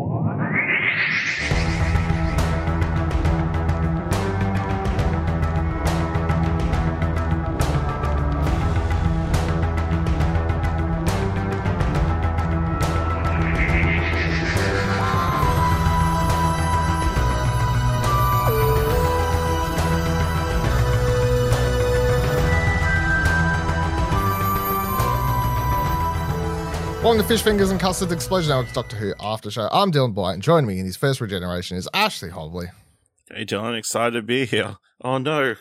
[0.00, 0.22] Oh,
[27.18, 29.68] Welcome to Fish Fingers and Custard Explosion Hour, It's Doctor Who After Show.
[29.72, 32.68] I'm Dylan Blight, and joining me in his first regeneration is Ashley Hobley.
[33.28, 34.76] Hey, Dylan, excited to be here.
[35.02, 35.56] Oh no,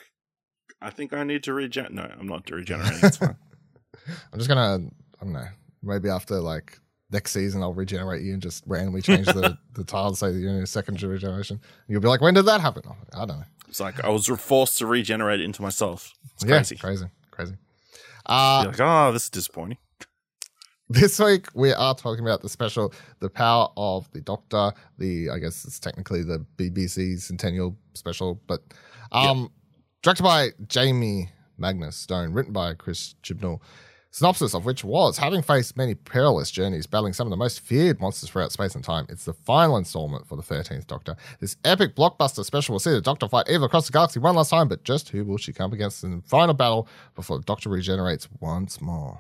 [0.84, 1.96] I think I need to regenerate.
[1.96, 3.00] No, I'm not regenerating.
[3.02, 3.36] It's fine.
[4.32, 4.88] I'm just gonna,
[5.20, 5.48] I don't know,
[5.82, 6.78] maybe after like
[7.10, 10.38] next season, I'll regenerate you and just randomly change the, the tile to say that
[10.38, 11.60] you're in a second regeneration.
[11.88, 12.84] You'll be like, when did that happen?
[13.16, 13.44] I don't know.
[13.68, 16.14] It's like I was forced to regenerate into myself.
[16.36, 16.76] It's Yeah, crazy.
[16.76, 17.56] crazy, crazy.
[18.28, 19.80] Uh, You're like, oh, this is disappointing.
[20.90, 24.72] This week we are talking about the special, the power of the Doctor.
[24.98, 28.62] The I guess it's technically the BBC Centennial special, but
[29.12, 29.52] um,
[30.02, 33.60] directed by Jamie Magnus Stone, written by Chris Chibnall.
[34.12, 38.00] Synopsis of which was having faced many perilous journeys, battling some of the most feared
[38.00, 39.06] monsters throughout space and time.
[39.10, 41.18] It's the final installment for the 13th Doctor.
[41.42, 44.50] This epic blockbuster special will see the Doctor fight Eve across the galaxy one last
[44.50, 47.70] time, but just who will she come against in the final battle before the Doctor
[47.70, 49.20] regenerates once more?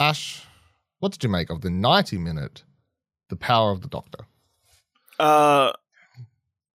[0.00, 0.46] Ash,
[0.98, 2.64] what did you make of the 90 minute
[3.28, 4.24] The Power of the Doctor?
[5.18, 5.72] Uh,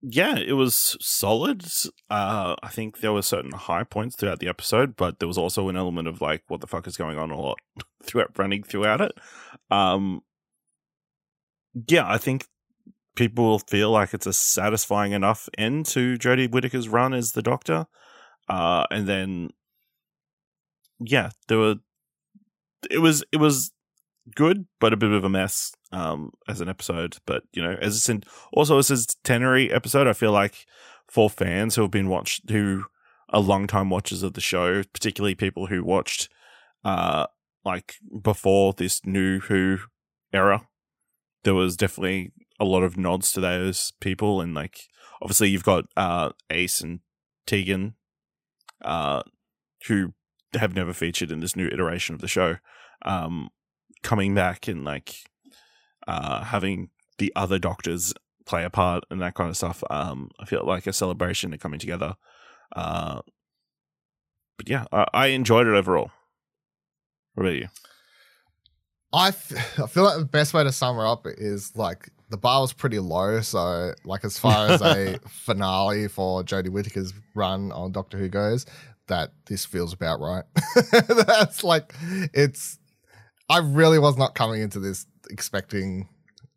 [0.04, 1.66] yeah, it was solid.
[2.08, 5.68] Uh, I think there were certain high points throughout the episode, but there was also
[5.70, 7.58] an element of like, what the fuck is going on a lot
[8.03, 9.14] throughout running throughout it.
[9.72, 10.22] Um,
[11.88, 12.46] yeah, I think
[13.16, 17.88] people feel like it's a satisfying enough end to Jodie Whittaker's run as the Doctor.
[18.48, 19.50] Uh, and then,
[21.00, 21.76] yeah, there were.
[22.89, 23.72] It was it was
[24.33, 27.17] good, but a bit of a mess um, as an episode.
[27.25, 30.66] But you know, as in, also as a centenary episode, I feel like
[31.08, 32.86] for fans who have been watched who
[33.30, 36.29] are long time watchers of the show, particularly people who watched
[36.84, 37.28] uh
[37.63, 39.79] like before this new Who
[40.34, 40.68] era,
[41.44, 44.81] there was definitely a lot of nods to those people, and like
[45.22, 47.00] obviously you've got uh Ace and
[47.45, 47.95] Tegan,
[48.84, 49.24] uh,
[49.88, 50.13] who
[50.56, 52.58] have never featured in this new iteration of the show,
[53.04, 53.50] um,
[54.04, 55.16] coming back and like
[56.08, 58.14] uh having the other doctors
[58.46, 59.84] play a part and that kind of stuff.
[59.90, 62.16] Um, I feel like a celebration and coming together.
[62.76, 63.22] Uh,
[64.58, 66.12] but yeah, I, I enjoyed it overall.
[67.34, 67.68] What about you?
[69.12, 72.38] I, f- I feel like the best way to sum it up is like the
[72.38, 73.42] bar was pretty low.
[73.42, 78.66] So, like, as far as a finale for Jodie Whittaker's run on Doctor Who goes,
[79.08, 80.44] that this feels about right.
[81.08, 81.94] That's like,
[82.34, 82.80] it's.
[83.50, 86.10] I really was not coming into this expecting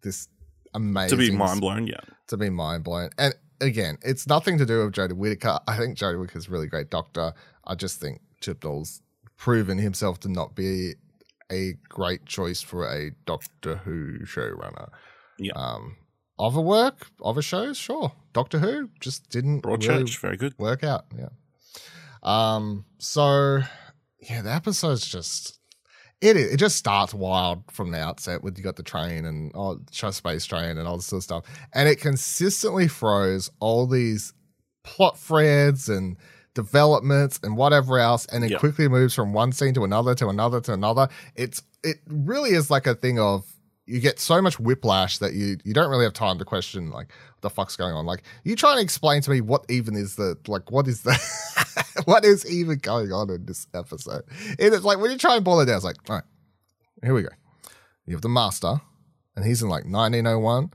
[0.02, 0.28] this
[0.74, 2.00] amazing To be mind blown, yeah.
[2.28, 3.10] to be mind blown.
[3.18, 5.58] And again, it's nothing to do with Jodie Whittaker.
[5.68, 7.34] I think Jodie Whittaker's a really great doctor.
[7.66, 9.02] I just think Chibnall's
[9.36, 10.94] proven himself to not be
[11.52, 14.88] a great choice for a Doctor Who showrunner.
[15.38, 15.52] Yeah.
[15.54, 15.96] Um,
[16.38, 18.12] other work, other shows, sure.
[18.32, 20.54] Doctor Who just didn't really Broadchurch, very good.
[20.58, 21.06] work out.
[21.16, 21.28] Yeah.
[22.22, 22.84] Um.
[22.98, 23.60] So
[24.20, 25.58] yeah, the episode's just
[26.20, 26.36] it.
[26.36, 30.18] It just starts wild from the outset with you got the train and oh, trust
[30.18, 34.32] space train and all this sort of stuff, and it consistently throws all these
[34.84, 36.16] plot threads and
[36.54, 38.60] developments and whatever else, and it Yep.
[38.60, 41.08] quickly moves from one scene to another to another to another.
[41.36, 43.44] It's it really is like a thing of
[43.86, 47.06] you get so much whiplash that you you don't really have time to question like
[47.34, 48.04] what the fuck's going on.
[48.06, 51.12] Like you trying to explain to me what even is the like what is the
[52.08, 54.22] what is even going on in this episode?
[54.58, 56.24] And it's like when you try and boil it down, it's like, all right,
[57.02, 57.28] here we go.
[58.06, 58.80] You have the master,
[59.36, 60.70] and he's in like 1901,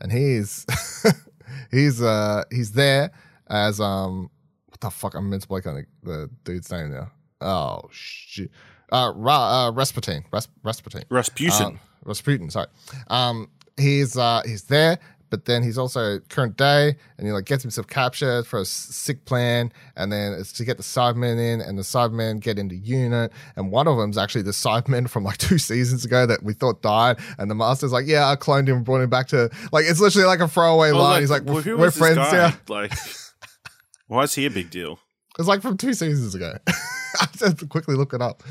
[0.00, 0.64] and he's
[1.70, 3.10] he's uh he's there
[3.50, 4.30] as um
[4.68, 7.10] what the fuck I'm meant to blank on the, the dude's name now.
[7.42, 8.50] Oh shit.
[8.90, 10.24] Uh, Ra- uh Rasputin.
[10.32, 11.04] Ras- Rasputin.
[11.10, 11.66] Rasputin.
[11.66, 12.68] Um, Rasputin, sorry.
[13.08, 14.98] Um, he's uh, he's there,
[15.30, 19.24] but then he's also current day, and he like gets himself captured for a sick
[19.24, 23.32] plan, and then it's to get the Cybermen in, and the Cybermen get into unit,
[23.56, 26.82] and one of them's actually the Cybermen from like two seasons ago that we thought
[26.82, 29.84] died, and the Master's like, yeah, I cloned him, and brought him back to like
[29.86, 31.20] it's literally like a throwaway line.
[31.20, 32.32] he's like, well, we're, who we're was this friends guy?
[32.32, 32.54] now.
[32.68, 32.92] Like,
[34.06, 34.98] why is he a big deal?
[35.38, 36.54] It's like from two seasons ago.
[37.20, 38.42] I to quickly look it up.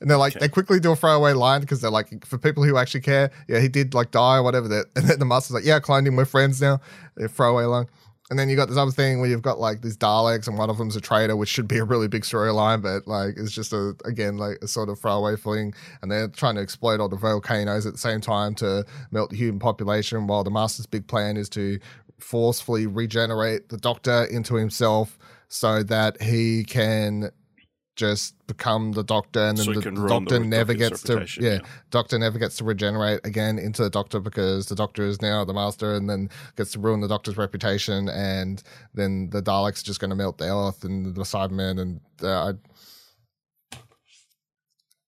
[0.00, 0.40] And they're like, Okay.
[0.46, 3.60] they quickly do a throwaway line because they're like, for people who actually care, yeah,
[3.60, 4.68] he did like die or whatever.
[4.68, 6.16] That, and then the master's like, yeah, I cloned him.
[6.16, 6.80] We're friends now.
[7.18, 7.86] A throwaway line.
[8.30, 10.70] and then you got this other thing where you've got like these Daleks, and one
[10.70, 13.72] of them's a traitor, which should be a really big storyline, but like it's just
[13.72, 15.74] a again like a sort of throwaway thing.
[16.02, 19.36] And they're trying to exploit all the volcanoes at the same time to melt the
[19.36, 21.78] human population, while the Master's big plan is to
[22.18, 25.18] forcefully regenerate the Doctor into himself
[25.54, 27.30] so that he can
[27.94, 31.52] just become the doctor and then So the, can the doctor never gets to yeah,
[31.52, 31.58] yeah.
[31.90, 35.54] doctor never gets to regenerate again into the doctor because the doctor is now the
[35.54, 38.64] master and then gets to ruin the doctor's reputation and
[38.94, 42.50] then the daleks are just going to melt the earth and the cybermen and uh,
[42.50, 43.78] I,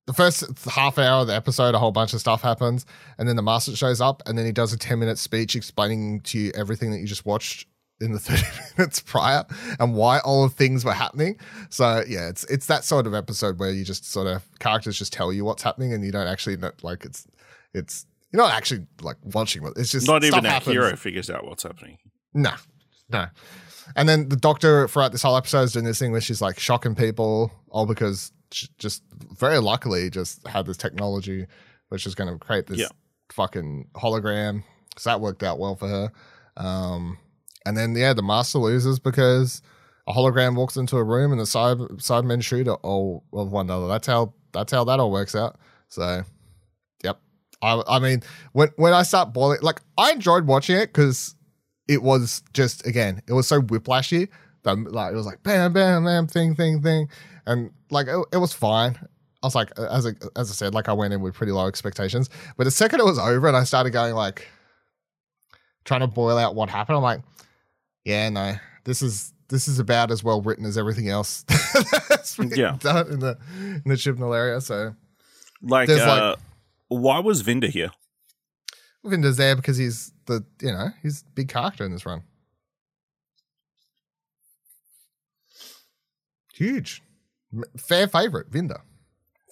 [0.06, 2.86] the first half hour of the episode a whole bunch of stuff happens
[3.18, 6.20] and then the master shows up and then he does a 10 minute speech explaining
[6.20, 7.66] to you everything that you just watched
[8.00, 8.42] in the 30
[8.78, 9.44] minutes prior
[9.80, 11.38] and why all of things were happening.
[11.70, 15.12] So yeah, it's it's that sort of episode where you just sort of characters just
[15.12, 17.26] tell you what's happening and you don't actually know, like it's
[17.74, 19.72] it's you're not actually like watching it.
[19.76, 20.72] It's just Not even our happens.
[20.72, 21.98] hero figures out what's happening.
[22.34, 22.52] No,
[23.08, 23.26] no.
[23.94, 26.58] And then the doctor throughout this whole episode is doing this thing where she's like
[26.58, 29.02] shocking people, all because she just
[29.38, 31.46] very luckily just had this technology
[31.88, 32.88] which is going to create this Yeah.
[33.32, 34.64] fucking hologram.
[34.98, 36.12] So that worked out well for her.
[36.56, 37.18] Um,
[37.66, 39.60] and then yeah, the master loses because
[40.06, 43.66] a hologram walks into a room and the side Cybermen shoot all oh, of one
[43.66, 43.88] another.
[43.88, 45.58] That's how that's how that all works out.
[45.88, 46.24] So,
[47.02, 47.18] yep.
[47.60, 48.22] I I mean,
[48.52, 51.34] when when I start boiling, like I enjoyed watching it because
[51.88, 54.28] it was just again, it was so whiplashy.
[54.62, 57.08] That, like it was like bam, bam, bam, thing, thing, thing,
[57.46, 58.98] and like it, it was fine.
[59.42, 61.68] I was like, as I, as I said, like I went in with pretty low
[61.68, 62.30] expectations.
[62.56, 64.48] But the second it was over and I started going like,
[65.84, 67.20] trying to boil out what happened, I'm like,
[68.06, 68.54] yeah, no,
[68.84, 71.44] this is this is about as well written as everything else
[72.08, 72.76] that's been Yeah.
[72.80, 74.60] done in the in the Chibnall area.
[74.60, 74.94] So
[75.62, 76.36] Like, There's, like- uh,
[76.88, 77.90] why was Vinder here?
[79.04, 82.22] Vinder's there because he's the you know he's big character in this run.
[86.54, 87.02] Huge,
[87.76, 88.80] fair favorite Vinder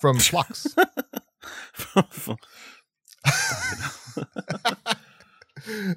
[0.00, 0.66] from Flux.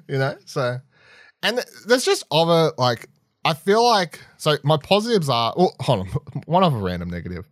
[0.08, 0.78] you know, so
[1.42, 3.08] and there's just other like
[3.44, 6.06] I feel like so my positives are oh hold on
[6.46, 7.48] one other random negative.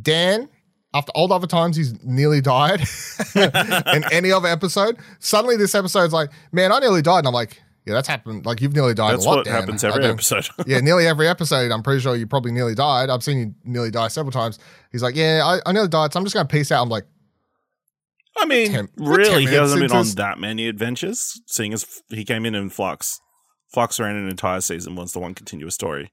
[0.00, 0.48] Dan,
[0.94, 2.80] after all the other times he's nearly died
[3.34, 7.62] in any other episode, suddenly this episode's like, man, I nearly died, and I'm like,
[7.86, 8.44] yeah, that's happened.
[8.44, 9.36] Like you've nearly died That's a lot.
[9.36, 9.54] what Dan.
[9.54, 10.48] happens every episode.
[10.66, 11.70] yeah, nearly every episode.
[11.70, 13.10] I'm pretty sure you probably nearly died.
[13.10, 14.58] I've seen you nearly die several times.
[14.90, 16.82] He's like, yeah, I, I nearly died, so I'm just gonna peace out.
[16.82, 17.04] I'm like,
[18.38, 22.44] I mean, Ten- really, he hasn't been on that many adventures, seeing as he came
[22.46, 23.20] in in Flux.
[23.72, 26.12] Flux ran an entire season once the one continuous story.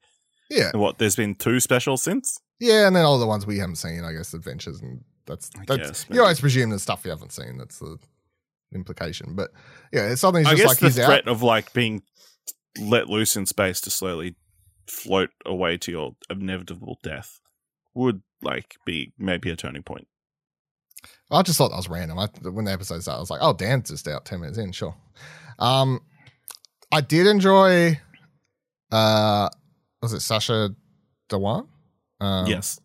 [0.49, 2.37] yeah, And what, there's been two specials since?
[2.59, 5.77] yeah, and then all the ones we haven't seen, I guess, adventures, and that's that's
[5.87, 7.57] guess, you always presume there's stuff you haven't seen.
[7.57, 7.97] That's the
[8.73, 9.51] implication, but
[9.91, 11.31] yeah, it's something I just guess like the he's threat out.
[11.31, 12.03] of like being
[12.79, 14.35] let loose in space to slowly
[14.87, 17.39] float away to your inevitable death
[17.93, 20.07] would like be maybe a turning point.
[21.31, 22.19] I just thought that was random.
[22.19, 24.71] I, when the episode started, I was like, oh, Dan's just out ten minutes in,
[24.71, 24.95] sure.
[25.59, 26.01] Um,
[26.91, 27.99] I did enjoy.
[28.91, 29.49] Uh,
[30.01, 30.75] was it Sacha
[31.29, 31.67] Dhawan?
[32.19, 32.79] Um, yes.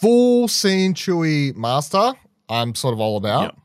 [0.00, 2.12] full scene Chewy master,
[2.48, 3.56] I'm sort of all about.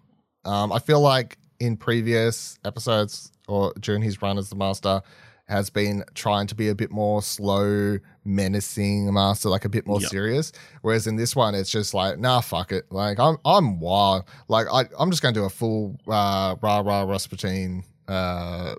[0.46, 5.02] Um, I feel like in previous episodes or during his run as the master,
[5.50, 10.00] has been trying to be a bit more slow, menacing master, like a bit more
[10.00, 10.10] Yep.
[10.10, 10.52] serious.
[10.84, 12.86] Whereas in this one, it's just like, nah, fuck it.
[12.92, 14.24] Like I'm, I'm wild.
[14.48, 18.76] Like I, I'm just going to do a full uh, rah rah Rasputin, uh,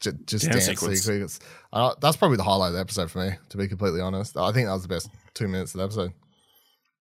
[0.00, 1.00] j- just Dance dance, sequence.
[1.02, 1.40] sequence.
[1.72, 4.36] Uh, that's probably the highlight of the episode for me, to be completely honest.
[4.36, 6.12] I think that was the best two minutes of the episode.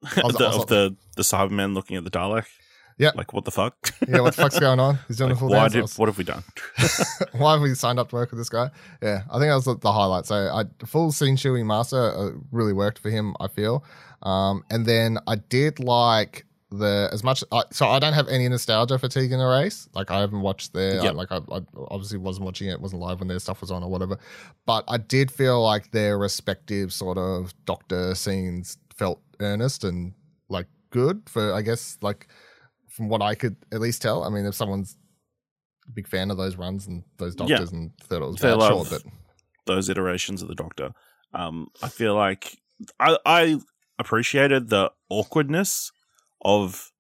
[0.24, 2.46] was- the, of the the Cybermen looking at the Dalek.
[3.00, 3.12] Yeah.
[3.16, 3.76] Like what the fuck?
[4.08, 5.00] Yeah, what the fuck's going on?
[5.08, 6.44] He's doing Like, a full why did what have we done?
[7.32, 8.70] Why have we signed up to work with this guy?
[9.02, 10.26] Yeah, I think that was the, the highlight.
[10.26, 13.36] So, I full scene chewing master uh, really worked for him.
[13.40, 13.84] I feel,
[14.22, 17.44] um, and then I did like the as much.
[17.52, 19.88] I so I don't have any nostalgia fatigue in the race.
[19.96, 21.16] Like I haven't watched their Yep.
[21.16, 23.90] like I, I obviously wasn't watching it, wasn't live when their stuff was on or
[23.90, 24.18] whatever.
[24.66, 30.14] But I did feel like their respective sort of doctor scenes felt earnest and
[30.50, 32.28] like good for I guess like
[32.90, 34.24] from what I could at least tell.
[34.24, 34.98] I mean, if someone's
[35.88, 37.46] a big fan of those runs and those Yeah.
[37.48, 39.04] doctors and thought it was bad, sure, but
[39.66, 40.92] Those iterations of the Doctor.
[41.34, 42.58] Um, I feel like
[43.00, 43.60] I I
[44.00, 45.92] appreciated the awkwardness
[46.42, 46.92] of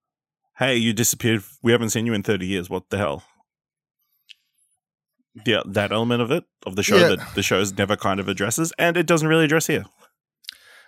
[0.60, 1.41] hey, you disappeared.
[1.63, 2.69] We haven't seen you in thirty years.
[2.69, 3.24] What the hell?
[5.46, 7.15] Yeah, that element of it of the show Yeah.
[7.15, 9.86] that the show's never kind of addresses, and it doesn't really address here.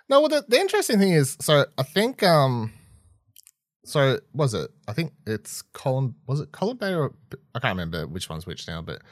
[0.08, 0.20] no.
[0.20, 2.72] Well, the, the interesting thing is, so I think, um,
[3.84, 4.70] so was it?
[4.88, 6.14] I think it's Colin.
[6.26, 7.02] Was it Colin Baker?
[7.04, 7.14] or
[7.54, 9.02] I can't remember which one's which now, but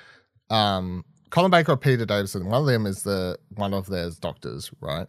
[0.54, 2.46] um, Colin Baker or Peter Davison.
[2.46, 5.06] One of them is the one of their doctors, right?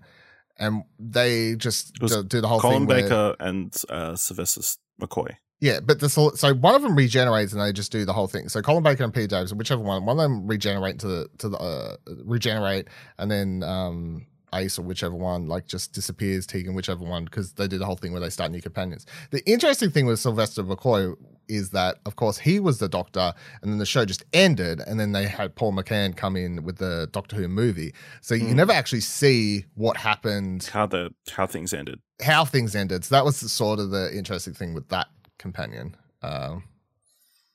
[0.60, 2.88] And they just do, do the whole Colin thing.
[2.88, 4.62] where- Baker and uh, Sylvester
[5.01, 5.36] McCoy.
[5.60, 8.50] yeah, but this so one of them regenerates and they just do the whole thing.
[8.50, 11.50] So Colin Baker and Peter Davison, whichever one, one of them regenerate to the to
[11.50, 12.88] the uh, regenerate,
[13.18, 16.46] and then um Ace or whichever one like just disappears.
[16.46, 19.05] Tegan, whichever one, because they do the whole thing where they start new companions.
[19.31, 21.15] The interesting thing with Sylvester McCoy
[21.48, 25.00] is that, of course, he was the Doctor, and then the show just ended, and
[25.00, 27.93] then they had Paul McGann come in with the Doctor Who movie.
[28.22, 28.55] So you Hmm.
[28.55, 32.00] never actually see what happened How the how things ended.
[32.22, 33.03] how things ended.
[33.05, 36.63] So that was the, sort of the interesting thing with that companion, um,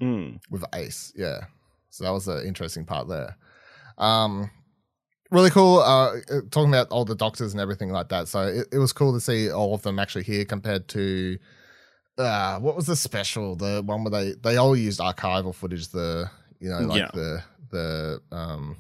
[0.03, 0.41] Mm.
[0.51, 1.13] with Ace.
[1.17, 1.47] Yeah.
[1.89, 3.37] So that was the interesting part there.
[3.97, 4.51] Um,
[5.31, 5.79] really cool.
[5.81, 8.29] Uh, uh, talking about all the doctors and everything like that.
[8.29, 11.39] So it, it was cool to see all of them actually here compared to
[12.19, 13.57] uh, what was the special?
[13.57, 15.89] The one where they they all used archival footage.
[15.89, 16.31] The
[16.61, 17.11] you know like Yeah.
[17.13, 18.77] the the um.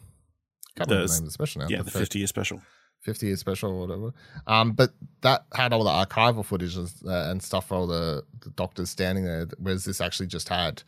[0.76, 1.68] Can't The- the name of the special now.
[1.68, 2.60] Yeah, The the 50 year special.
[3.02, 4.12] 50 year special or whatever.
[4.46, 4.90] Um, but
[5.22, 8.90] that had all the archival footage and, uh, and stuff for all the, the doctors
[8.90, 10.82] standing there, whereas this actually just had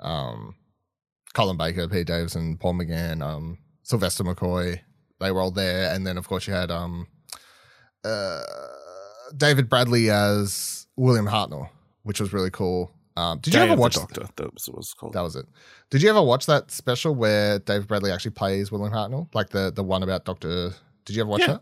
[0.00, 0.56] um,
[1.32, 4.80] Colin Baker, Pete Davison, Paul McGann, um, Sylvester McCoy.
[5.20, 5.94] They were all there.
[5.94, 7.06] And then, of course, you had um,
[8.04, 8.40] uh,
[9.36, 11.68] David Bradley as William Hartnell,
[12.02, 12.92] which was really cool.
[13.16, 14.26] Um, did you ever watch Doctor?
[14.36, 15.12] That was what it was called.
[15.12, 15.44] that was it.
[15.90, 19.28] Did you ever watch that special where David Bradley actually plays William Hartnell?
[19.34, 20.72] Like the the one about Doctor.
[21.04, 21.46] Did you ever watch Yeah.
[21.48, 21.60] that?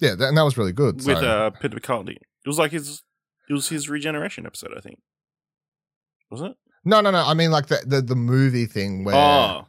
[0.00, 0.96] Yeah, that, and that was really good.
[0.96, 2.16] With so- uh, Peter Capaldi.
[2.16, 3.02] It was like his.
[3.48, 4.98] It was his regeneration episode, I think.
[6.30, 6.52] Was it?
[6.84, 7.18] no, no, no.
[7.24, 9.66] I mean, like the the, the movie thing where, oh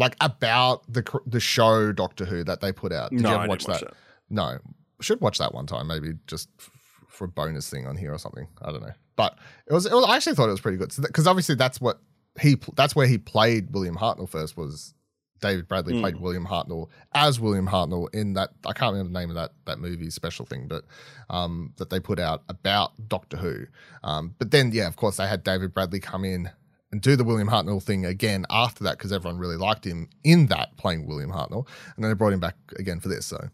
[0.00, 3.10] like about the the show Doctor Who that they put out.
[3.10, 3.90] Did no, you I ever watch watch that?
[3.90, 3.96] that.
[4.30, 4.58] No,
[5.00, 5.86] should watch that one time.
[5.86, 6.70] Maybe just f-
[7.08, 8.48] for a bonus thing on here or something.
[8.62, 8.92] I don't know.
[9.16, 9.38] But
[9.68, 9.86] it was.
[9.86, 12.00] It was I actually thought it was pretty good because obviously that's what
[12.40, 12.56] he.
[12.74, 14.56] That's where he played William Hartnell first.
[14.56, 14.94] Was
[15.42, 16.00] David Bradley Mm.
[16.00, 18.50] played William Hartnell as William Hartnell in that.
[18.66, 20.84] I can't remember the name of that that movie special thing, but
[21.28, 23.66] um, that they put out about Doctor Who.
[24.04, 26.50] Um, but then yeah, of course they had David Bradley come in
[26.92, 30.46] and do the William Hartnell thing again after that because everyone really liked him in
[30.46, 33.26] that playing William Hartnell, and then they brought him back again for this.
[33.26, 33.48] So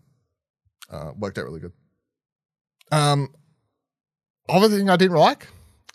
[0.91, 1.73] uh, worked out really good.
[2.93, 3.35] Um,
[4.49, 5.49] other thing I didn't like,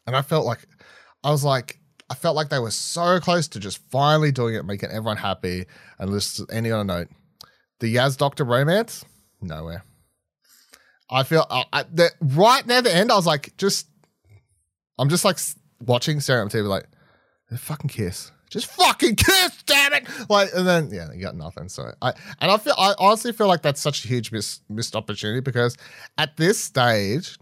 [0.06, 0.68] and I felt like
[1.24, 1.82] I was like
[2.12, 5.66] I felt like they were so close to just finally doing it, making everyone happy.
[5.98, 7.08] And just ending on a note,
[7.80, 9.06] the Yaz Doctor romance,
[9.42, 9.86] nowhere.
[11.10, 13.88] I feel I, I, the, right near the end, I was like, just
[15.00, 15.38] I'm just like
[15.80, 16.86] watching, my TV, like,
[17.58, 18.32] fucking kiss.
[18.50, 20.08] Just fucking kiss, damn it!
[20.30, 21.70] Like, and then yeah, you got nothing.
[21.70, 24.94] So I and I feel I honestly feel like that's such a huge miss, missed
[24.96, 25.78] opportunity because
[26.18, 27.38] at this stage,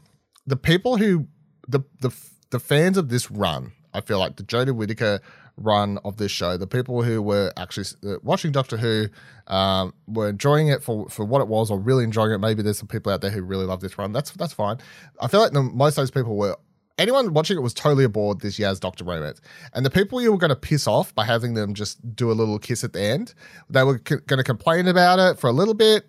[0.45, 1.27] the people who
[1.67, 2.11] the the
[2.51, 5.19] the fans of this run, I feel like the Jodie Whittaker
[5.57, 9.07] run of this show, the people who were actually uh, watching Doctor Who,
[9.47, 12.37] um, were enjoying it for for what it was, or really enjoying it.
[12.37, 14.11] Maybe there's some people out there who really love this run.
[14.11, 14.77] That's that's fine.
[15.19, 16.55] I feel like the, most of those people were.
[16.99, 19.39] Anyone watching it was totally aboard this Yaz Doctor romance.
[19.73, 22.33] And the people you were going to piss off by having them just do a
[22.33, 23.33] little kiss at the end,
[23.69, 26.07] they were c- going to complain about it for a little bit,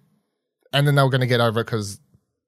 [0.72, 2.00] and then they were going to get over it because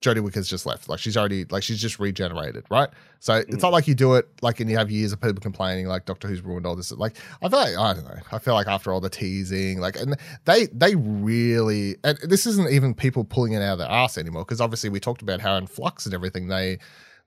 [0.03, 0.89] Jodie Whittaker's just left.
[0.89, 2.91] Like she's already like she's just regenerated, right?
[3.21, 3.73] So it's not mm.
[3.73, 6.43] like you do it like and you have years of people complaining like Doctor Who's
[6.43, 6.91] ruined all this.
[6.91, 8.21] Like I feel like I don't know.
[8.33, 12.71] I feel like after all the teasing, like and they they really and this isn't
[12.71, 15.55] even people pulling it out of their ass anymore because obviously we talked about how
[15.57, 16.79] in Flux and everything they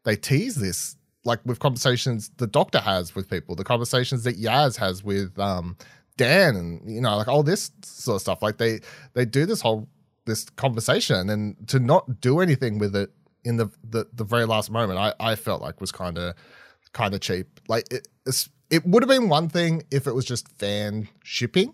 [0.04, 4.78] they tease this like with conversations the Doctor has with people, the conversations that Yaz
[4.78, 5.76] has with um
[6.18, 8.42] Dan and you know like all this sort of stuff.
[8.42, 8.80] Like they
[9.14, 9.90] they do this whole
[10.26, 13.12] this conversation and to not do anything with it
[13.44, 16.34] in the the, the very last moment i i felt like was kind of
[16.94, 18.08] kind of cheap like it
[18.70, 21.74] it would have been one thing if it was just fan shipping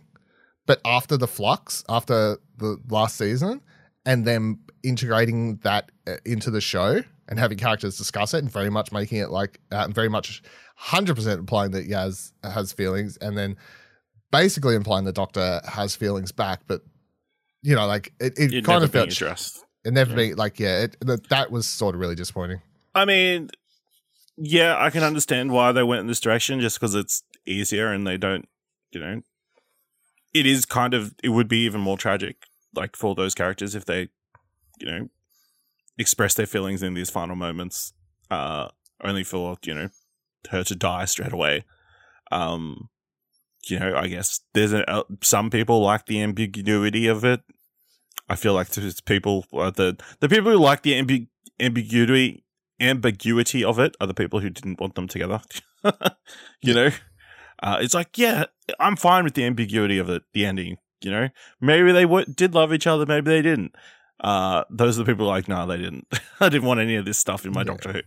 [0.66, 3.62] but after the flux after the last season
[4.06, 8.70] and then integrating that uh, into the show and having characters discuss it and very
[8.70, 10.44] much making it like uh, very much
[10.80, 13.56] 100% implying that Yaz has feelings and then
[14.32, 16.82] basically implying the doctor has feelings back but
[17.64, 19.64] you know like it, it It kind of felt addressed.
[19.84, 20.16] it never Yeah.
[20.18, 22.62] being like yeah, it, that, that was sort of really disappointing.
[22.94, 23.50] I mean,
[24.38, 28.06] yeah, I can understand why they went in this direction just because it's easier and
[28.06, 28.48] they don't,
[28.92, 29.22] you know,
[30.34, 32.36] it is kind of, it would be even more tragic,
[32.76, 34.10] like for those characters if they,
[34.80, 35.10] you know,
[36.02, 37.94] express their feelings in these final moments,
[38.30, 38.68] uh,
[39.04, 39.88] only for, you know,
[40.50, 41.64] her to die straight away.
[42.32, 42.90] Um,
[43.70, 47.42] you know, I guess there's a, uh, some people like the ambiguity of it.
[48.28, 51.28] I feel like there's people, uh, the the people who like the ambi-
[51.60, 52.44] ambiguity
[52.80, 55.42] ambiguity of it are the people who didn't want them together.
[56.62, 56.90] you know,
[57.62, 58.46] uh, it's like yeah,
[58.80, 60.78] I'm fine with the ambiguity of it, the ending.
[61.02, 61.30] you know,
[61.60, 63.76] maybe they w- did love each other, maybe they didn't.
[64.22, 66.08] Uh, those are the people like, no, they didn't.
[66.40, 67.66] I didn't want any of this stuff in my Yeah.
[67.66, 68.02] Doctor Who.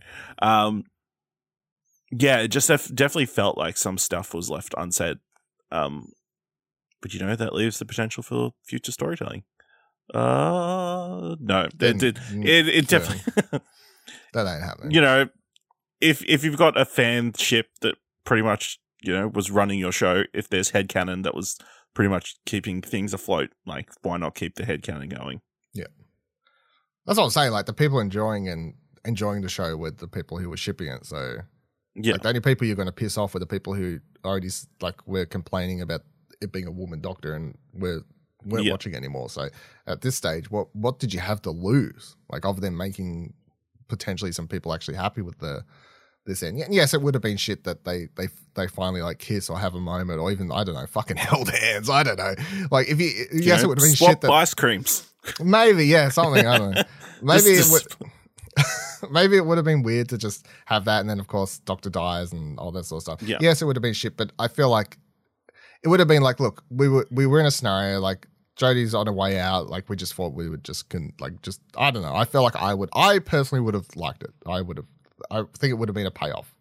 [0.47, 0.83] Um,
[2.11, 5.17] yeah, it just def- definitely felt like some stuff was left unsaid.
[5.71, 6.13] Um,
[7.01, 9.43] but you know, that leaves the potential for future storytelling.
[10.13, 12.15] Uh, no, it Then- did.
[12.15, 13.23] mm, It, it definitely,
[14.33, 14.91] That ain't happening.
[14.91, 15.27] you know,
[15.99, 19.91] if if you've got a fan ship that pretty much you know was running your
[19.91, 21.57] show, if there's headcanon that was
[21.93, 25.41] pretty much keeping things afloat, like why not keep the headcanon going?
[27.05, 27.51] That's what I'm saying.
[27.51, 28.73] Like the people enjoying and
[29.05, 31.05] enjoying the show were the people who were shipping it.
[31.05, 31.37] So
[31.95, 34.49] Yeah, like the only people you're going to piss off are the people who already
[34.81, 36.01] like we're complaining about
[36.41, 38.01] it being a woman doctor and we're
[38.45, 38.71] weren't Yeah.
[38.71, 39.29] watching anymore.
[39.29, 39.49] So
[39.87, 42.15] at this stage, what what did you have to lose?
[42.29, 43.33] Like of them making
[43.87, 45.63] potentially some people actually happy with the
[46.25, 46.61] this end.
[46.69, 49.75] Yes, it would have been shit that they they they finally like kiss or have
[49.75, 51.89] a moment or even I don't know fucking held hands.
[51.89, 52.33] I don't know.
[52.71, 55.07] Like if you, You yes, know, it would have been shit that ice creams.
[55.43, 56.83] maybe yeah something I don't know.
[57.21, 58.11] Maybe Just- it would.
[59.11, 61.89] Maybe it would have been weird to just have that, and then of course Doctor
[61.89, 63.21] dies and all that sort of stuff.
[63.27, 63.37] Yeah.
[63.39, 64.97] Yes, it would have been shit, but I feel like
[65.83, 68.27] it would have been like, look, we were we were in a scenario like
[68.57, 69.67] Jodie's on her way out.
[69.69, 72.15] Like we just thought we would just can like just I don't know.
[72.15, 72.89] I feel like I would.
[72.93, 74.31] I personally would have liked it.
[74.47, 74.87] I would have.
[75.31, 76.53] I think it would have been a payoff.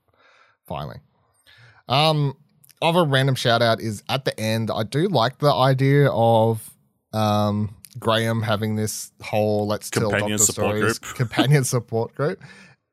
[0.66, 1.00] Finally.
[1.88, 2.36] Um.
[2.82, 4.70] Of a random shout out is at the end.
[4.70, 6.70] I do like the idea of
[7.14, 11.16] um Graham having this whole let's tell Companion Doctor stories group.
[11.16, 12.42] companion support group.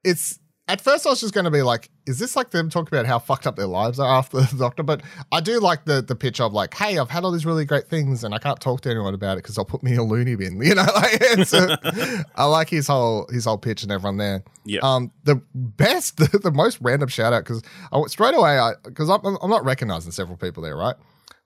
[0.04, 0.40] It's
[0.72, 3.06] at first I was just going to be like, is this like them talking about
[3.06, 4.84] how fucked up their lives are after the doctor?
[4.84, 7.66] But I do like the the pitch of like, hey, I've had all these really
[7.66, 10.00] great things and I can't talk to anyone about it because they'll put me in
[10.00, 10.62] a loony bin.
[10.72, 14.44] You know, like a, I like his whole his whole pitch and everyone there.
[14.64, 14.80] Yeah.
[14.84, 17.62] Um, the best, the, the most random shout out because
[17.92, 20.96] I straight away I because I'm I'm not recognizing several people there, right?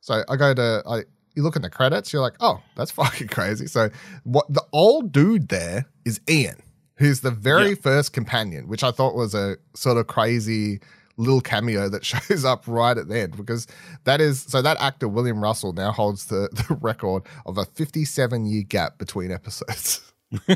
[0.02, 1.04] So I go to I
[1.34, 3.66] you look in the credits, you're like, oh, that's fucking crazy.
[3.66, 3.90] So
[4.24, 6.62] what the old dude there is Ian,
[6.98, 7.76] who's the very Yeah.
[7.82, 10.80] first companion, which I thought was a sort of crazy
[11.18, 13.68] little cameo that shows up right at the end because
[14.04, 18.46] that is so that actor William Russell now holds the, the record of a 57
[18.46, 20.12] year gap between episodes.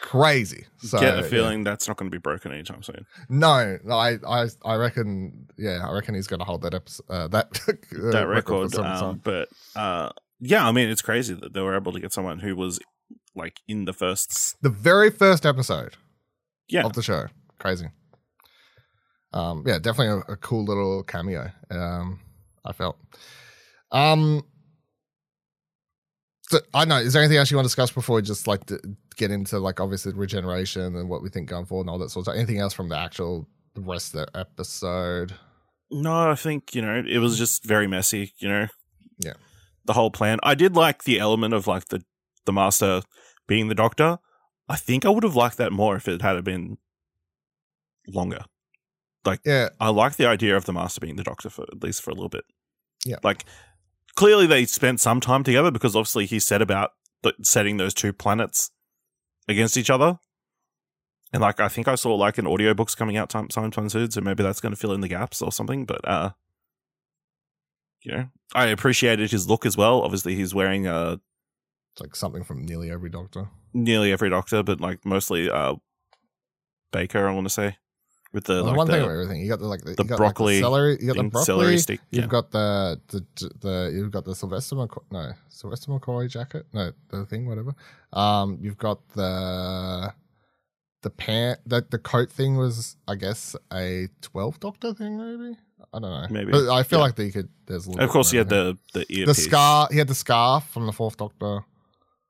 [0.00, 0.64] crazy.
[0.78, 1.28] So Get a yeah.
[1.28, 3.06] feeling that's not going to be broken anytime soon.
[3.28, 5.48] No, no, I, I, I reckon.
[5.56, 8.70] Yeah, I reckon he's going to hold that episode, uh, that uh, that record.
[8.72, 12.12] some Um, but uh, yeah, I mean, it's crazy that they were able to get
[12.12, 12.78] someone who was
[13.38, 14.56] like in the first.
[14.60, 15.96] the very first episode
[16.68, 17.26] Yeah, of the show,
[17.58, 17.86] crazy.
[19.32, 21.50] Um, yeah, definitely a, a cool little cameo.
[21.70, 22.20] Um,
[22.64, 22.98] I felt.
[23.92, 24.42] Um,
[26.50, 26.96] so I don't know.
[26.98, 28.62] Is there anything else you want to discuss before we just like
[29.16, 32.22] get into like obviously regeneration and what we think going forward and all that sort
[32.22, 32.36] of stuff?
[32.36, 35.34] Anything else from the actual the rest of the episode?
[35.90, 38.66] No, I think, you know, it was just very messy, you know.
[39.18, 39.34] Yeah.
[39.84, 40.38] The whole plan.
[40.42, 42.02] I did like the element of like the
[42.46, 43.02] the master
[43.48, 44.18] being the doctor.
[44.68, 46.78] I think I would have liked that more if it had been
[48.06, 48.44] longer.
[49.24, 52.02] Like, yeah, I like the idea of the master being the doctor for at least
[52.02, 52.44] for a little bit.
[53.04, 53.16] Yeah.
[53.22, 53.44] Like
[54.14, 58.12] clearly they spent some time together because obviously he said about th- setting those two
[58.12, 58.70] planets
[59.48, 60.18] against each other.
[61.32, 64.20] And like I think I saw like an audiobooks coming out time sometime soon, so
[64.20, 65.84] maybe that's going to fill in the gaps or something.
[65.84, 66.30] But uh,
[68.02, 70.02] you know, I appreciated his look as well.
[70.02, 71.16] Obviously, he's wearing uh
[71.98, 73.48] it's like something from nearly every Doctor.
[73.74, 75.74] nearly every Doctor, but like mostly uh
[76.92, 77.28] Baker.
[77.28, 77.76] I want to say
[78.32, 79.40] with the Well, like one the, thing of everything.
[79.42, 80.98] You got the like the, the you got, broccoli like, the celery.
[81.00, 81.44] You got the thing, broccoli.
[81.44, 82.00] celery stick.
[82.10, 82.28] You've yeah.
[82.28, 83.24] got the, the
[83.60, 86.66] the you've got the Sylvester McCoy, no Sylvester McCoy jacket.
[86.72, 87.74] No, the thing, whatever.
[88.12, 90.14] Um, you've got the
[91.02, 91.60] the pant.
[91.66, 95.18] The the coat thing was, I guess, a twelve Doctor thing.
[95.18, 95.58] Maybe
[95.92, 96.26] I don't know.
[96.30, 97.04] Maybe, But I feel yeah.
[97.04, 97.48] like that you could.
[97.66, 99.88] There's a little of course, he had the the the scar.
[99.90, 101.64] He had the scarf from the fourth Doctor.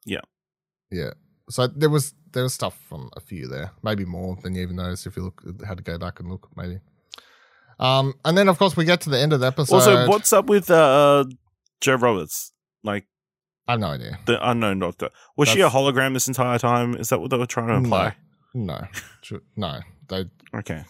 [0.09, 0.21] Yeah.
[0.91, 1.11] Yeah.
[1.51, 4.77] So there was there was stuff from a few there, maybe more than you even
[4.77, 6.79] noticed if you look had to go back and look, maybe.
[7.81, 9.75] Um, and then of course we get to the end of the episode.
[9.77, 11.25] Also, what's up with uh,
[11.81, 12.53] Joe Roberts?
[12.83, 13.07] Like
[13.67, 14.19] I have no idea.
[14.27, 15.11] the unknown doctor.
[15.37, 16.95] Was she a hologram this entire time?
[16.97, 18.15] Is that what they were trying to imply?
[18.55, 18.87] No,
[19.23, 19.81] Ju- no.
[20.09, 20.85] They Okay.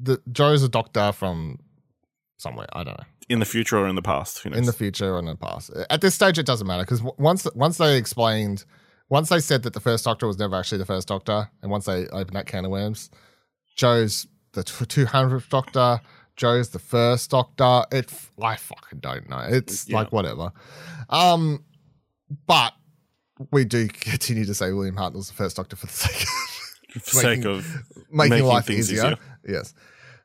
[0.00, 1.58] the Jo's a doctor from
[2.36, 2.66] somewhere.
[2.72, 3.04] I don't know.
[3.28, 4.44] In the future or in the past?
[4.46, 5.70] In the future or in the past.
[5.90, 8.64] At this stage, it doesn't matter because once once they explained,
[9.10, 11.84] once they said that the first Doctor was never actually the first Doctor, and once
[11.84, 13.10] they opened that can of worms,
[13.76, 16.00] Jo's the two hundredth Doctor.
[16.36, 17.82] Jo's the first Doctor.
[17.92, 18.10] It
[18.40, 19.40] I fucking don't know.
[19.48, 19.96] It's Yeah.
[19.96, 20.52] like whatever.
[21.10, 21.64] Um,
[22.46, 22.72] but
[23.52, 26.28] we do continue to say William Hartnell's the first Doctor for the sake of
[26.92, 27.66] for the sake making- of
[28.10, 28.96] making, Making life easier.
[28.98, 29.16] easier.
[29.46, 29.74] Yes.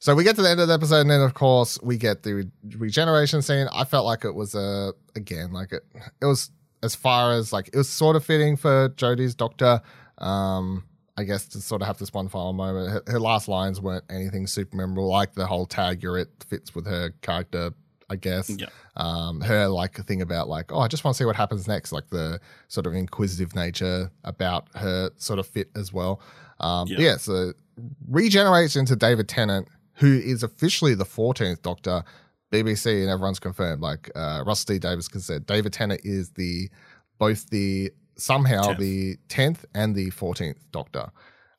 [0.03, 2.23] So we get to the end of the episode, and then of course we get
[2.23, 3.69] the re- regeneration scene.
[3.71, 5.83] I felt like it was a again like it.
[6.21, 6.51] It was
[6.83, 9.79] as far as like it was sort of fitting for Jodie's doctor.
[10.17, 10.83] Um,
[11.15, 12.89] I guess to sort of have this one final moment.
[12.91, 15.07] Her, her last lines weren't anything super memorable.
[15.07, 17.71] Like the whole tag you're it fits with her character.
[18.09, 18.49] I guess.
[18.49, 18.67] Yeah.
[18.97, 21.93] Um, her like thing about like, oh, I just want to see what happens next.
[21.93, 26.19] Like the sort of inquisitive nature about her sort of fit as well.
[26.59, 26.99] Um, Yeah.
[26.99, 27.15] yeah.
[27.17, 27.53] So
[28.09, 32.03] regenerates into David Tennant, who is officially the 14th Doctor.
[32.51, 33.81] BBC and everyone's confirmed.
[33.81, 36.69] Like uh, Russell T Davies has said, David Tennant is the
[37.17, 38.79] both the somehow Tenth.
[38.79, 41.09] the 10th and the 14th Doctor,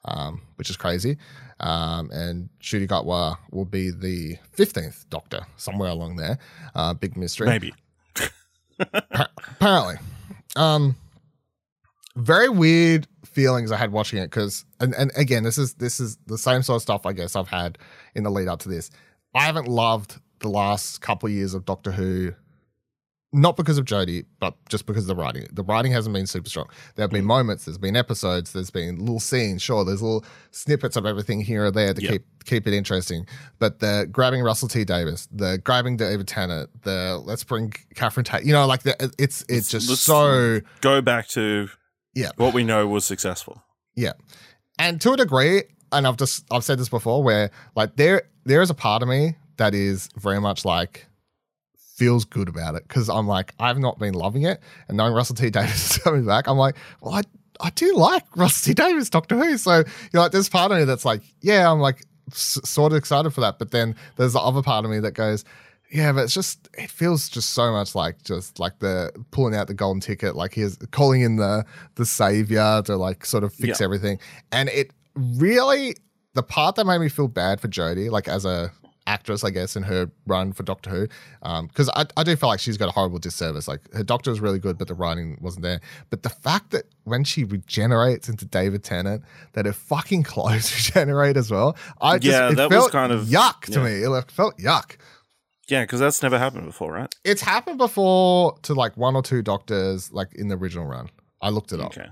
[0.05, 1.16] um, which is crazy.
[1.59, 6.38] Um, and Ncuti Gatwa will be the 15th Doctor, somewhere along there.
[6.77, 7.49] Uh, big mystery.
[7.49, 7.75] Maybe.
[9.12, 9.97] Pa- apparently.
[10.55, 10.94] Um,
[12.16, 16.16] very weird feelings I had watching it because, and, and again, this is this is
[16.27, 17.79] the same sort of stuff I guess I've had
[18.14, 18.90] in the lead up to this.
[19.35, 22.33] I haven't loved the last couple of years of Doctor Who,
[23.33, 25.46] not because of Jodie, but just because of the writing.
[25.53, 26.68] The writing hasn't been super strong.
[26.94, 29.61] There have been moments, there's been episodes, there's been little scenes.
[29.61, 32.12] Sure, there's little snippets of everything here or there to Yep.
[32.12, 33.27] keep keep it interesting.
[33.59, 38.44] But the grabbing Russell T Davies, the grabbing David Tennant, the let's bring Catherine Tate,
[38.44, 41.68] you know, like the, it's it's Let's- just let's- so Go back to
[42.14, 42.31] Yeah.
[42.37, 43.62] what we know was successful.
[43.96, 44.12] yeah.
[44.79, 45.62] And to a degree,
[45.94, 49.09] and I've just I've said this before, where like there there is a part of
[49.09, 51.07] me that is very much like
[51.96, 55.37] feels good about it because I'm like I've not been loving it, and knowing Russell
[55.37, 57.22] T Davies is coming back, I'm like, well, I
[57.61, 60.78] I do like Russell T Davies Doctor Who, so you know, like there's part of
[60.78, 64.33] me that's like, yeah, I'm like s- sort of excited for that, but then there's
[64.33, 65.44] the other part of me that goes.
[65.92, 69.68] Yeah, but it's just it feels just so much like just like the pulling out
[69.68, 73.78] the golden ticket, like he's calling in the the savior to like sort of fix
[73.78, 73.85] Yeah.
[73.85, 74.18] everything.
[74.50, 75.96] And it really
[76.35, 78.72] the part that made me feel bad for Jodie, like as a
[79.07, 81.09] actress, I guess, in her run for Doctor Who,
[81.42, 83.68] um, because I, I do feel like she's got a horrible disservice.
[83.68, 85.81] Like her Doctor was really good, but the writing wasn't there.
[86.11, 89.22] But the fact that when she regenerates into David Tennant,
[89.53, 93.12] that her fucking clothes regenerate as well, I just Yeah, it that was felt kind
[93.12, 93.85] of- yuck to yeah.
[93.85, 93.92] me.
[94.18, 94.96] It felt yuck.
[95.68, 97.14] Yeah, because that's never happened before, right?
[97.24, 101.09] It's happened before to like one or two doctors, like in the original run.
[101.40, 102.09] I looked it up, Okay.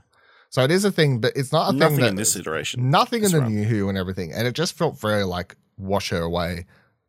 [0.53, 2.91] So it is a thing, but it's not a Nothing thing that in this iteration.
[2.91, 3.55] nothing this in the run.
[3.55, 6.67] new Who and everything, and it just felt very like wash her away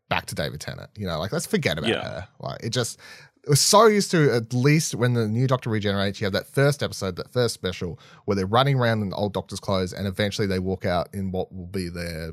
[0.10, 0.89] back to David Tennant.
[0.95, 2.03] You know, like let's forget about Yeah.
[2.03, 2.27] her.
[2.39, 2.97] Like it just
[3.43, 6.47] it was so used to at least when the new Doctor regenerates, you have that
[6.47, 10.08] first episode, that first special where they're running around in the old Doctor's clothes, and
[10.08, 12.32] eventually they walk out in what will be their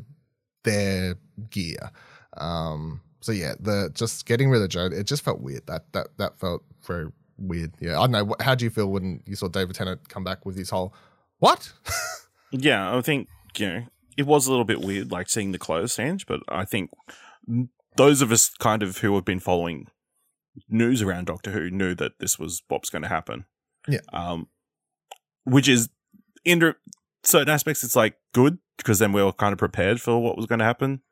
[0.64, 1.16] their
[1.51, 1.90] gear.
[2.37, 5.66] Um, so yeah, the just getting rid of Joe, it just felt weird.
[5.66, 7.09] That that that felt very
[7.40, 7.74] weird.
[7.81, 8.35] Yeah, I don't know.
[8.40, 10.94] How do you feel when you saw David Tennant come back with his whole
[11.38, 11.72] what?
[12.53, 15.94] Yeah, I think you know it was a little bit weird, like seeing the clothes
[15.94, 16.26] change.
[16.26, 16.90] But I think
[17.96, 19.87] those of us kind of who have been following
[20.68, 23.44] news around Doctor Who knew that this was what's going to happen.
[23.88, 24.00] Yeah.
[24.12, 24.48] Um,
[25.44, 25.88] which is
[26.44, 26.74] in
[27.22, 30.46] certain aspects, it's like good because then we were kind of prepared for what was
[30.46, 31.03] going to happen,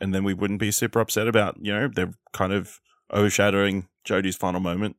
[0.00, 2.80] and then we wouldn't be super upset about you know they're kind of
[3.12, 4.96] overshadowing Jodie's final moment.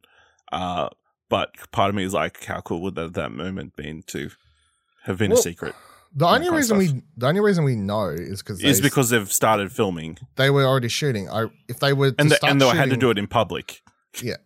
[0.52, 0.90] Uh,
[1.30, 4.32] but part of me is like, how cool would that, that moment been to
[5.04, 5.76] have been Well, a secret?
[6.16, 9.72] The only reason we the only reason we know is because Is because they've started
[9.72, 11.30] filming they were already shooting.
[11.30, 13.20] I if they were to and the, start and they shooting, had to do it
[13.20, 13.82] in public.
[14.24, 14.38] Yeah,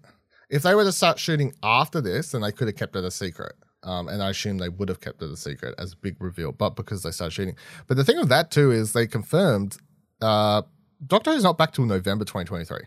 [0.50, 3.12] if they were to start shooting after this, then they could have kept it a
[3.12, 3.54] secret.
[3.84, 6.52] Um, and I assume they would have kept it a secret as a big reveal,
[6.52, 7.56] but because they started shooting.
[7.88, 9.78] But the thing with that too is they confirmed
[10.22, 10.64] uh,
[11.06, 12.80] Doctor Who's not back till November 2023.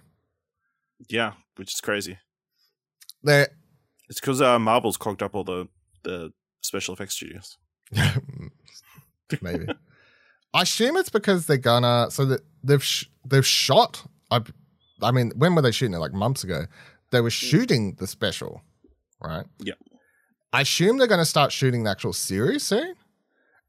[1.09, 2.19] Yeah, which is crazy.
[3.27, 3.49] They're
[4.09, 5.69] It's because uh, Marvel's clogged up all the
[6.05, 7.59] the special effects studios.
[9.43, 9.67] maybe.
[10.55, 14.07] I assume it's because they're gonna so that they've sh- they've shot.
[14.31, 14.41] I,
[15.03, 15.99] I mean, when were they shooting it?
[15.99, 16.67] Like months ago.
[17.11, 18.63] They were shooting the special,
[19.23, 19.47] right?
[19.61, 19.75] Yeah.
[20.53, 22.95] I assume they're going to start shooting the actual series soon,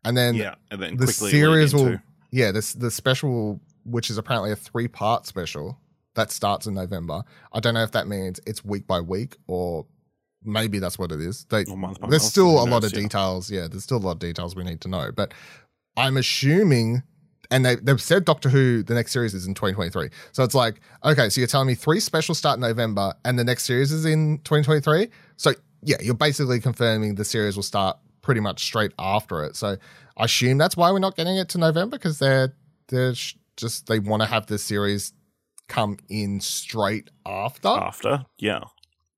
[0.04, 2.00] and then yeah, and then the series will.
[2.32, 5.78] Yeah, this the special, which is apparently a three part special
[6.18, 7.24] that starts in November.
[7.54, 9.86] I don't know if that means it's week by week or
[10.44, 11.46] maybe that's what it is.
[11.46, 13.02] They there's month, still a lot of yeah.
[13.02, 13.50] details.
[13.50, 15.12] Yeah, there's still a lot of details we need to know.
[15.16, 15.34] But
[15.96, 17.04] I'm assuming,
[17.52, 20.10] and they, they've said Doctor Who, the next series is in 2023.
[20.32, 23.44] So it's like, okay, so you're telling me three specials start in November and the
[23.44, 25.10] next series is in 2023.
[25.38, 25.52] So
[25.84, 29.56] yeah, you're basically confirming the series will start pretty much straight after it.
[29.56, 29.78] So
[30.18, 32.54] I assume that's why we're not getting it to November because they're
[32.88, 35.14] they're sh- just they want to have this series
[35.68, 37.68] come in straight after.
[37.68, 38.26] after.
[38.38, 38.62] Yeah,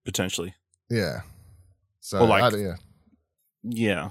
[0.06, 0.56] potentially.
[0.90, 1.22] Yeah.
[2.00, 2.76] So Or like- yeah.
[3.64, 4.10] Yeah.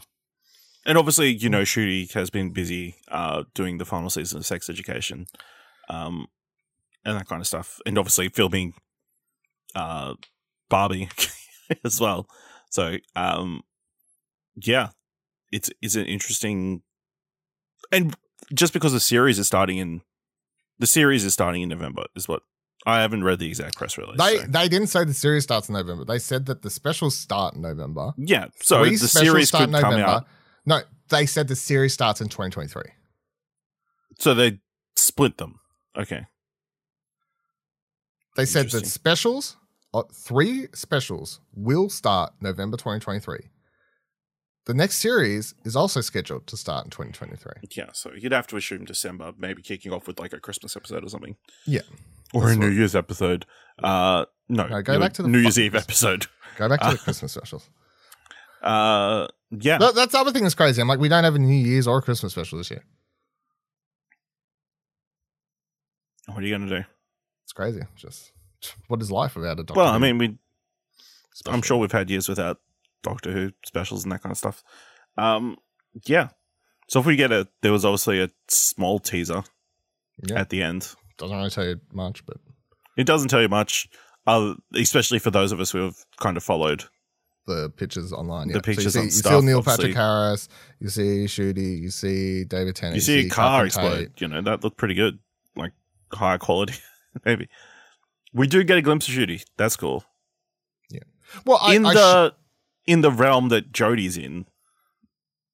[0.87, 4.71] And obviously, you know, Ncuti has been busy uh, doing the final season of Sex
[4.71, 5.27] Education.
[5.91, 6.27] um,
[7.05, 8.75] and that kind of stuff, and obviously filming
[9.75, 10.15] uh,
[10.69, 11.09] Barbie
[11.85, 12.27] as well.
[12.71, 13.63] So, um,
[14.57, 14.89] yeah,
[15.53, 16.83] it's it's an interesting,
[17.91, 18.15] and
[18.53, 20.03] just because the series is starting in
[20.79, 22.43] the series is starting in November is what
[22.87, 24.19] I haven't read the exact press release.
[24.19, 24.47] They so.
[24.47, 26.05] they didn't say the series starts in November.
[26.05, 28.13] They said that the specials start in November.
[28.17, 30.11] yeah, so Three the specials series start could in come November.
[30.11, 30.27] out.
[30.65, 32.83] No, they said the series starts in 2023.
[34.19, 34.61] So they
[34.97, 35.61] split them.
[35.97, 36.27] Okay.
[38.37, 39.57] They said that specials,
[39.93, 43.49] uh, three specials, will start November 2023.
[44.69, 47.71] The next series is also scheduled to start in 2023.
[47.75, 51.03] Yeah, so you'd have to assume December, maybe kicking off with like a Christmas episode
[51.05, 51.37] or something.
[51.67, 51.81] Yeah.
[52.35, 53.47] Or a New Year's episode.
[53.83, 56.27] Uh no, No, go New- back to the New Year's Eve episode.
[56.59, 57.71] Go back to the Christmas specials.
[58.63, 59.79] Uh yeah.
[59.79, 60.83] That, that's the other thing that's crazy.
[60.83, 62.85] I'm like, we don't have a New Year's or a Christmas special this year.
[66.27, 66.85] What are you gonna do?
[67.45, 67.81] It's crazy.
[67.97, 68.33] Just
[68.89, 70.37] what is life without a Doctor well, I mean we
[71.33, 71.55] special?
[71.55, 72.59] I'm sure we've had years without
[73.03, 74.63] Doctor Who specials and that kind of stuff.
[75.17, 75.57] Um
[76.05, 76.29] yeah.
[76.89, 79.43] So if we get a there was obviously a small teaser
[80.27, 80.41] Yeah.
[80.41, 80.95] at the end.
[81.17, 82.37] doesn't really tell you much, but
[82.97, 83.89] It doesn't tell you much,
[84.27, 86.85] uh, especially for those of us who have kind of followed.
[87.47, 88.49] the pictures online.
[88.49, 88.61] The Yeah.
[88.61, 89.85] pictures so you on see, you stuff, see Neil obviously.
[89.85, 90.49] Patrick Harris,
[90.81, 94.13] you see Ncuti, you see David Tennant, you see a car explode.
[94.21, 95.19] You know that looked pretty good,
[95.57, 95.73] like
[96.13, 96.75] high quality,
[97.25, 97.49] maybe.
[98.35, 99.43] We do get a glimpse of Jodie.
[99.57, 100.05] That's cool.
[100.91, 101.01] Yeah.
[101.47, 102.35] Well, I, in I, the
[102.89, 104.47] in the realm that Jodie's in,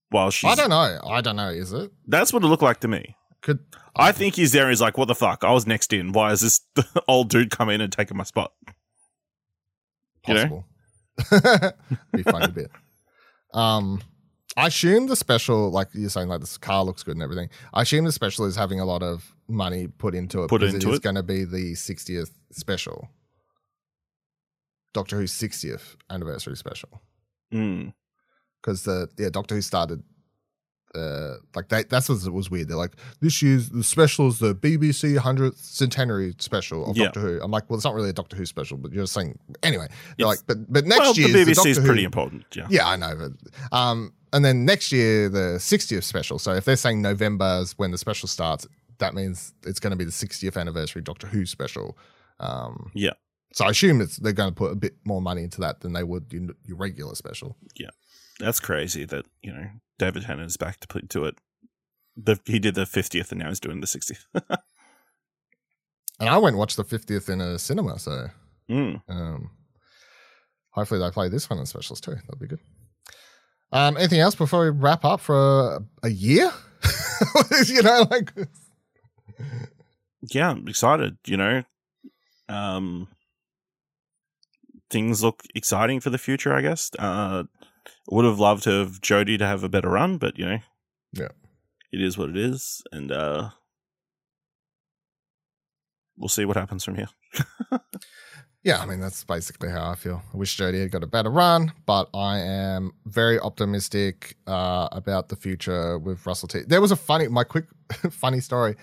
[0.09, 1.01] while she's I don't know.
[1.05, 1.49] I don't know.
[1.49, 3.17] Is it that's what it looked like to me.
[3.43, 3.59] could
[3.97, 4.71] I think he's there.
[4.71, 5.45] He's like, what the fuck?
[5.45, 6.13] I was next in.
[6.13, 6.61] Why is this
[7.09, 8.53] old dude come in and taking my spot?
[10.27, 10.65] You possible?
[12.13, 12.71] Be funny a bit.
[13.53, 14.01] Um,
[14.57, 17.51] I assume the special, like you're saying, like this car looks good and everything.
[17.73, 20.49] I assume the special is having a lot of money put into it.
[20.49, 21.03] Put because into it is it?
[21.03, 23.09] going to be the 60th special,
[24.93, 27.01] Doctor Who's 60th anniversary special.
[27.55, 27.93] Mm.
[28.61, 30.03] because the yeah Doctor Who started
[30.95, 32.69] uh like they that's what was weird.
[32.69, 37.07] They're like this year's the special is the BBC hundredth centenary special of Yeah.
[37.07, 37.41] Doctor Who.
[37.43, 39.89] I'm like, well, it's not really a Doctor Who special, but you're saying anyway.
[40.17, 42.45] They're It's- like, but but next well, the year BBC is pretty Who, important.
[42.55, 42.67] Yeah.
[42.71, 43.17] Yeah, I know.
[43.17, 46.39] But, um, and then next year the 60th special.
[46.39, 48.67] So if they're saying November is when the special starts,
[48.99, 51.99] that means it's going to be the 60th anniversary Doctor Who special.
[52.39, 53.15] Um, Yeah.
[53.55, 55.93] So I assume it's they're going to put a bit more money into that than
[55.93, 57.57] they would your, your regular special.
[57.77, 57.91] Yeah,
[58.39, 59.67] that's crazy that you know
[59.99, 61.39] David Tennant is back to put to it.
[62.17, 64.27] The, he did the fiftieth, and now he's doing the sixtieth.
[66.21, 68.29] And I went and watched the 50th in a cinema, so
[68.71, 69.01] mm.
[69.09, 69.51] um,
[70.71, 72.15] hopefully they play this one in specials too.
[72.15, 72.61] That'd be good.
[73.73, 76.53] Um, anything else before we wrap up for a, a year?
[77.67, 78.33] you know, like
[80.31, 81.17] Yeah, I'm excited.
[81.27, 81.63] You know,
[82.49, 83.09] um,
[84.95, 86.53] things look exciting for the future.
[86.55, 86.91] I guess.
[86.99, 87.45] Uh,
[88.09, 90.59] would have loved to have Jodie to have a better run, but you know,
[91.13, 91.33] Yeah.
[91.93, 93.51] it is what it is, and uh,
[96.17, 97.09] we'll see what happens from here.
[98.67, 100.23] Yeah, I mean that's basically how I feel.
[100.33, 105.29] I wish Jodie had got a better run, but I am very optimistic uh, about
[105.29, 106.61] the future with Russell T.
[106.67, 107.67] There was a funny, my quick
[108.11, 108.75] funny story.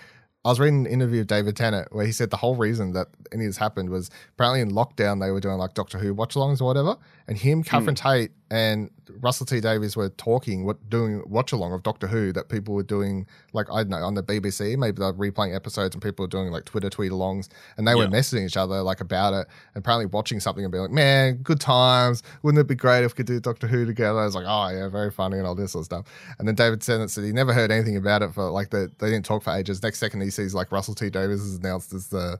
[0.44, 3.06] I was reading an interview of David Tennant where he said the whole reason that
[3.30, 6.60] any of this happened was apparently in lockdown they were doing like Doctor Who watch-alongs
[6.60, 6.96] or whatever,
[7.28, 8.08] and him, Catherine hmm.
[8.08, 8.90] Tate, and
[9.22, 13.26] Russell T Davies were talking, what doing watch-along of Doctor Who that people were doing
[13.54, 16.50] like I don't know on the BBC, maybe they're replaying episodes and people were doing
[16.50, 20.38] like Twitter tweet-alongs, and they were messaging each other like about it, and apparently watching
[20.38, 22.22] something and being like, man, good times.
[22.42, 24.18] Wouldn't it be great if we could do Doctor Who together?
[24.18, 26.34] I was like, oh yeah, very funny and all this sort of stuff.
[26.38, 29.08] And then David Tennant said he never heard anything about it for like the, they
[29.08, 29.82] didn't talk for ages.
[29.82, 32.38] Next second he sees like Russell T Davies is announced as the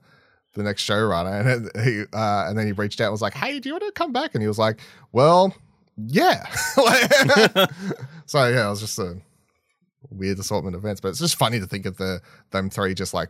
[0.52, 3.58] the next showrunner, and he uh, and then he reached out and was like, hey,
[3.58, 4.34] do you want to come back?
[4.34, 4.78] And he was like,
[5.12, 5.54] well,
[5.96, 6.46] yeah.
[8.26, 9.20] So yeah, it was just a
[10.10, 13.12] weird assortment of events, but it's just funny to think of the them three just
[13.12, 13.28] like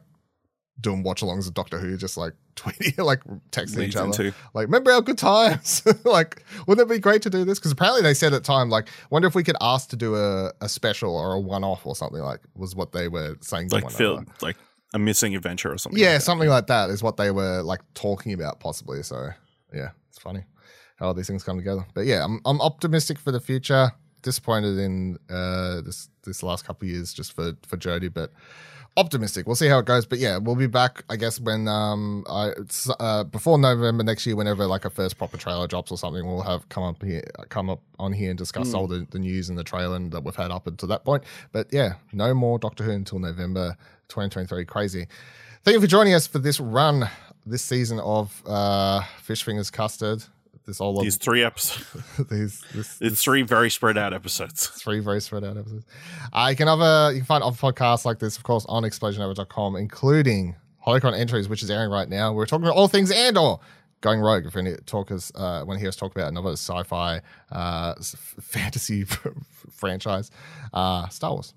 [0.80, 4.06] doing watch-alongs of Doctor Who, just like tweeting, like texting Leads each other.
[4.06, 5.82] into Like, remember our good times?
[6.04, 7.58] like, wouldn't it be great to do this?
[7.58, 10.52] Because apparently they said at time, like, wonder if we could ask to do a,
[10.60, 13.70] a special or a one off or something like was what they were saying.
[13.70, 14.56] like one Phil, like
[14.94, 16.00] a missing adventure or something.
[16.00, 19.02] Yeah, like something like that is what they were like talking about possibly.
[19.02, 19.30] So
[19.74, 20.44] yeah, it's funny
[21.02, 21.84] all these things come together.
[21.94, 23.92] But yeah, I'm I'm optimistic for the future.
[24.22, 28.30] Disappointed in uh this this last couple of years just for for Jodie, but
[28.96, 29.46] optimistic.
[29.46, 30.06] We'll see how it goes.
[30.06, 31.02] But yeah, we'll be back.
[31.08, 35.18] I guess when um I it's, uh before November next year, whenever like a first
[35.18, 38.38] proper trailer drops or something, we'll have come up here come up on here and
[38.38, 38.74] discuss Mm.
[38.74, 41.24] all the, the news and the trailer that we've had up until that point.
[41.52, 43.76] But yeah, no more Doctor Who until November
[44.08, 44.64] 2023.
[44.66, 45.06] Crazy.
[45.64, 47.08] Thank you for joining us for this run,
[47.46, 50.22] this season of uh, Fish Fingers Custard.
[50.66, 51.84] This all These three episodes.
[52.30, 54.66] these this, It's three very spread out episodes.
[54.82, 55.84] three very spread out episodes.
[56.32, 59.76] Uh, you can other you can find other podcasts like this, of course, on explosionhour.com,
[59.76, 60.54] including
[60.86, 62.32] Holocron Entries, which is airing right now.
[62.32, 63.56] We're talking about all things Andor.
[64.02, 67.94] Going rogue, if any talkers uh, want to hear us talk about another sci-fi uh,
[68.40, 69.04] fantasy
[69.70, 70.30] franchise,
[70.74, 71.54] uh, Star Wars.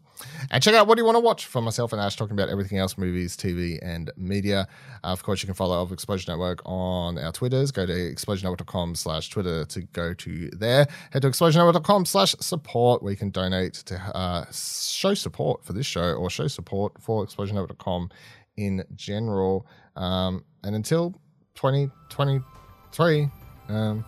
[0.51, 2.49] And check out what do you want to watch from myself and Ash talking about
[2.49, 4.67] everything else, movies, TV, and media.
[5.03, 7.71] Uh, of course, you can follow Explosion Network on our Twitters.
[7.71, 10.88] Go to explosionnetwork.com slash Twitter to go to there.
[11.12, 15.86] Head to explosionnetwork.com slash support where you can donate to uh, show support for this
[15.86, 18.10] show or show support for explosionnetwork.com
[18.58, 19.67] in general.
[19.95, 21.15] Um, and until
[21.55, 23.29] 2023,
[23.69, 24.03] um,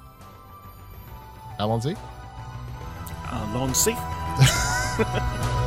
[1.60, 1.96] Allons-y.
[3.74, 3.96] See.